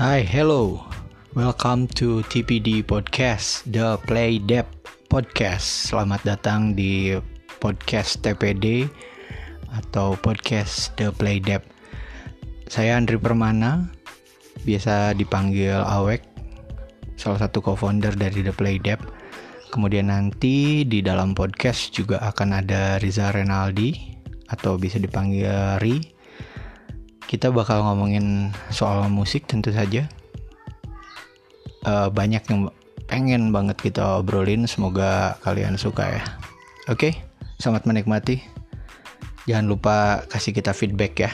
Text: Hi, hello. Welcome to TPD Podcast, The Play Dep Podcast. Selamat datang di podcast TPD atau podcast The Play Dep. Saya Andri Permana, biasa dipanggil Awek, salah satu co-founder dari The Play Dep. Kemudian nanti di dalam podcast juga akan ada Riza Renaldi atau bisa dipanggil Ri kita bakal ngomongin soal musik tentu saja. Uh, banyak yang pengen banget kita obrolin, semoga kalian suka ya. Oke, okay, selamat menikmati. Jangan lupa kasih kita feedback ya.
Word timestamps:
Hi, 0.00 0.24
hello. 0.24 0.88
Welcome 1.36 1.84
to 2.00 2.24
TPD 2.32 2.80
Podcast, 2.80 3.68
The 3.68 4.00
Play 4.08 4.40
Dep 4.40 4.64
Podcast. 5.12 5.92
Selamat 5.92 6.24
datang 6.24 6.72
di 6.72 7.12
podcast 7.60 8.24
TPD 8.24 8.88
atau 9.68 10.16
podcast 10.16 10.96
The 10.96 11.12
Play 11.12 11.44
Dep. 11.44 11.68
Saya 12.72 12.96
Andri 12.96 13.20
Permana, 13.20 13.92
biasa 14.64 15.12
dipanggil 15.12 15.76
Awek, 15.76 16.24
salah 17.20 17.44
satu 17.44 17.60
co-founder 17.60 18.16
dari 18.16 18.40
The 18.40 18.56
Play 18.56 18.80
Dep. 18.80 19.04
Kemudian 19.68 20.08
nanti 20.08 20.88
di 20.88 21.04
dalam 21.04 21.36
podcast 21.36 21.92
juga 21.92 22.16
akan 22.32 22.64
ada 22.64 22.96
Riza 22.96 23.28
Renaldi 23.28 23.92
atau 24.48 24.80
bisa 24.80 24.96
dipanggil 24.96 25.76
Ri 25.84 26.21
kita 27.32 27.48
bakal 27.48 27.80
ngomongin 27.80 28.52
soal 28.68 29.08
musik 29.08 29.48
tentu 29.48 29.72
saja. 29.72 30.04
Uh, 31.88 32.12
banyak 32.12 32.44
yang 32.52 32.68
pengen 33.08 33.56
banget 33.56 33.80
kita 33.80 34.20
obrolin, 34.20 34.68
semoga 34.68 35.40
kalian 35.40 35.80
suka 35.80 36.20
ya. 36.20 36.22
Oke, 36.92 37.08
okay, 37.08 37.12
selamat 37.56 37.88
menikmati. 37.88 38.44
Jangan 39.48 39.64
lupa 39.64 40.28
kasih 40.28 40.52
kita 40.52 40.76
feedback 40.76 41.16
ya. 41.24 41.32